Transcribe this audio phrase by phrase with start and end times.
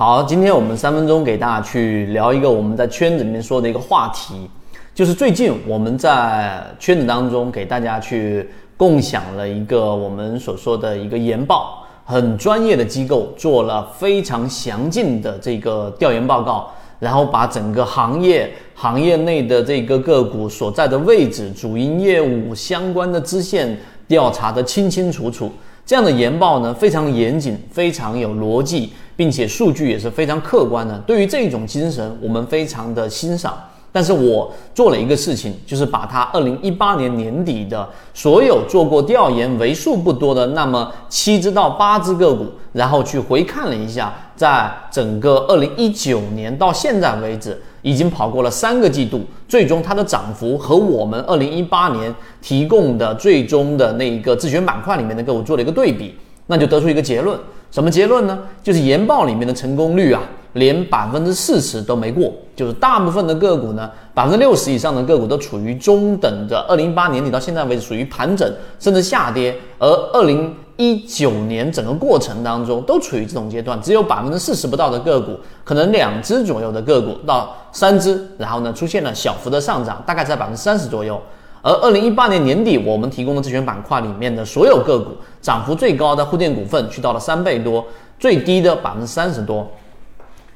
[0.00, 4.48] 好，今天我们三分钟给大家去聊一个我们在圈子里面说的一个话题，
[4.94, 23.78] 就是最近我们在圈子当中给大家去共享了一个我们所说的一个研报，很专业的机构做了非常详尽的这个调研报告，然后把整个行业行业内的这个个股所在的位置、主营业务相关的支线
[24.08, 25.52] 调查的清清楚楚。
[25.90, 30.96] 这样的研报呢，非常严谨，非常有逻辑，并且数据也是非常客观的。
[31.00, 33.58] 对于这种精神，我们非常的欣赏。
[33.90, 47.60] 但是我做了一个事情，就是把它二零一八年年底的所有做过调研为数不多的那么七只到八只个股，然后去回看了一下，在整个二零一九年到现在为止。
[47.82, 56.14] 已经跑过了三个季度，最终它的涨幅和我们二零一八年提供的最终的那一个自选板块里面的个股做了一个对比，
[56.46, 57.38] 那就得出一个结论，
[57.70, 58.38] 什么结论呢？
[58.62, 60.20] 就是研报里面的成功率啊，
[60.52, 68.46] 连百分之四十都没过，就是大部分的个股呢，百分之六十以上的个股都处于中等的，二零一八年底到现在为止属于盘整
[68.78, 70.54] 甚至下跌，而二零。
[70.80, 81.20] 一九年整个过程当中都处于这种阶段，只有百分之四十不到的个股，可能两只左右的个股到三只，然后呢出现了小幅的上涨，大概在百分之三十左右。
[81.60, 85.10] 而二零一八年年底我们提供的自选板块里面的所有个股，
[85.42, 87.84] 涨幅最高的沪电股份去到了三倍多，
[88.18, 89.70] 最低的百分之三十多，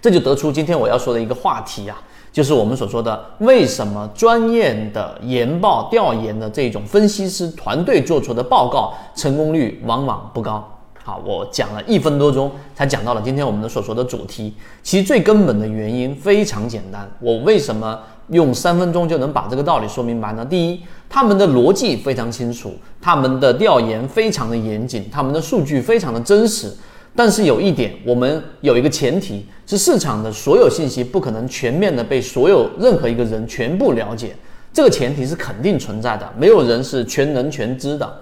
[0.00, 2.02] 这就得出今天我要说的一个话题啊。
[2.34, 10.68] 就是我们所说的，为什么专业的研报调研的这种分析师团队做出的报告成功率往往不高？
[11.04, 14.52] 好，我讲了一分多钟才讲到了今天我们的所说的主题。
[14.82, 17.96] 其实最根本的原因非常简单，我为什么
[18.30, 20.44] 用三分钟就能把这个道理说明白呢？
[20.44, 26.74] 第一，他们的逻辑非常清楚，他们的调研非常的严谨，他们的数据非常的真实。
[27.16, 34.34] 但是有一点，我们有一个前提是市场的所有信息不可能全面的被所有任何一个人全部了解，
[34.72, 38.20] 这个前提是肯定存在的，没有人是全能全知的。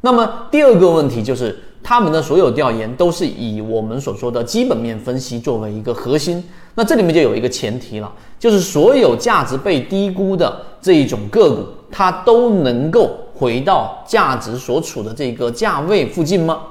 [0.00, 6.42] 那么第二个问题就是，他们的所有调研都是以我们所说的基本面分析作为一个核心，
[6.74, 16.62] 那这里面就有一个前提了，就是所有价值被低估的这一种个股，它都能够回到价值所处的这个价位附近吗？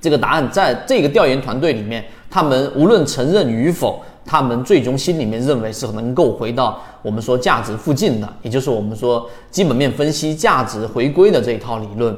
[0.00, 12.16] 这个答案在这个调研团队里面，他们无论承认与否，他们最终心里面认为是能够回到我们说价值附近的，也就是我们说基本面分析价值回归的这一套理论。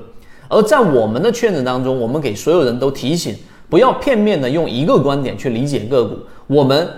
[0.49, 3.35] 而在我们的圈子当中，我们给所有人都提醒，
[3.69, 6.17] 不要片面的用一个观点去理解个股。
[6.47, 6.89] 我们。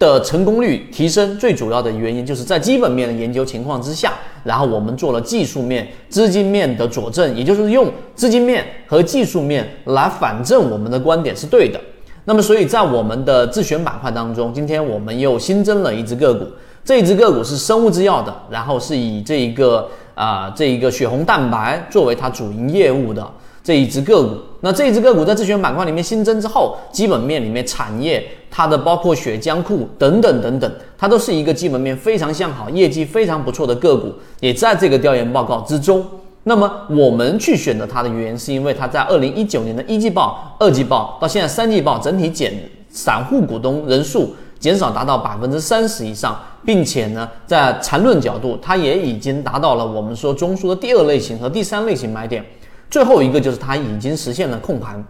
[0.00, 11.78] 的成功率提升最主要的原因，就是在基本面的研究情况之下，然后我们做了技术面、资金面的佐证，也就是用资金面和技术面来反证我们的观点是对的。
[12.24, 16.46] 那么，所以在我们的自选板块当中，今天我们又新增了一只个股，
[16.82, 23.30] 这一只个股是生物制药的，然后是以这一个啊这一个血红蛋白作为它主营业务的。
[23.62, 36.04] 这一只个股，那这一只个股在自选板块里面新增之后，基本面里面产业它的包括血浆库等等等等，它都是一个基本面非常向好、业绩非常不错的个股，也在这个调研报告之中。
[36.44, 42.52] 那么我们去选择它的原因，是因为它在二零一九年的一季报、二季报到现在三季报，整体减
[42.88, 46.34] 散户股东人数减少达到百分之三十以上，
[46.64, 52.42] 并且呢，在缠论角度，它也已经达到了我们说中枢的第二类型和第三类型买点。
[52.90, 55.02] 最后一个就是它已经实现了控盘，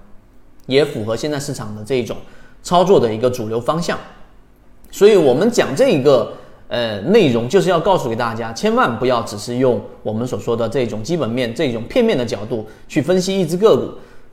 [0.67, 2.17] 也符合现在市场的这一种
[2.63, 3.99] 操作的一个主流方向。
[4.91, 6.33] 所以，我们讲这一个
[6.69, 13.91] 呃内容，就是要告诉给大家，千万不要只是用我们所说的这种基本面、这种片面的角度去分析一只个股。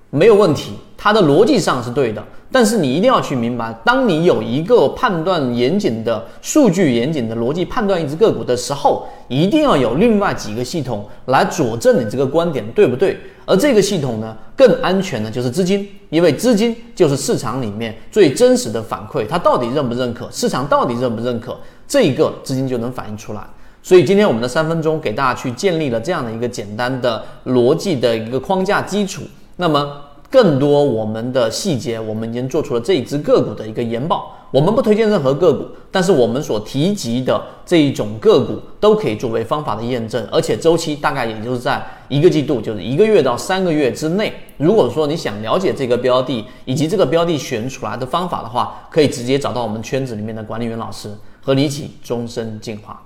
[0.10, 0.72] 没有问题，
[1.08, 13.18] 它的逻辑上是对的，但是你一定要去明白，当你有一个判断严谨的数据严谨的逻辑判断一只个股的时候，一定要有另外几个系统来佐证你这个观点对不对。
[13.46, 21.58] 而这个系统呢，更安全的就是资金，因为资金就是市场里面最真实的反馈，它到底认不认可，市场到底认不认可，
[21.88, 23.42] 这一个资金就能反映出来。
[23.82, 29.22] 所以今天我们的三分钟给大家去建立了这样的一个简单的逻辑的一个框架基础。
[29.56, 29.90] 那么
[30.30, 34.34] 更多我们的细节，我们已经做出了这一只个股的一个研报。
[34.50, 44.34] 我们不推荐任何个股，但是我们所提及的这一种个股都可以作为方法的验证，而且周期大概也就是在一个季度，就是一个月到三个月之内。
[44.56, 51.10] 如果说你想了解这个标的以及这个标的选出来的方法的话，可以直接找到我们圈子里面的管理员老师，
[51.42, 53.02] 和你一起终身进化。